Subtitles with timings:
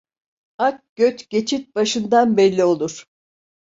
[0.57, 3.07] Ak göt geçit başında belli olur.